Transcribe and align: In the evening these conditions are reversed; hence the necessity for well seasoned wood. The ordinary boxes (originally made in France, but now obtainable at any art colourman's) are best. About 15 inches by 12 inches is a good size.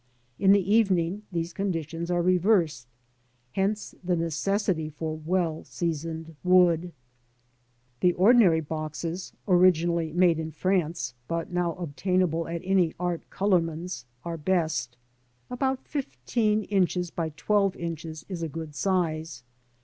In 0.39 0.51
the 0.51 0.73
evening 0.73 1.21
these 1.31 1.53
conditions 1.53 2.09
are 2.09 2.23
reversed; 2.23 2.87
hence 3.51 3.93
the 4.03 4.15
necessity 4.15 4.89
for 4.89 5.15
well 5.15 5.63
seasoned 5.63 6.35
wood. 6.43 6.91
The 7.99 8.13
ordinary 8.13 8.61
boxes 8.61 9.31
(originally 9.47 10.11
made 10.11 10.39
in 10.39 10.49
France, 10.53 11.13
but 11.27 11.51
now 11.53 11.73
obtainable 11.75 12.47
at 12.47 12.61
any 12.63 12.95
art 12.99 13.21
colourman's) 13.29 14.05
are 14.25 14.37
best. 14.37 14.97
About 15.51 15.87
15 15.87 16.63
inches 16.63 17.11
by 17.11 17.29
12 17.29 17.75
inches 17.75 18.25
is 18.27 18.41
a 18.41 18.49
good 18.49 18.73
size. 18.73 19.43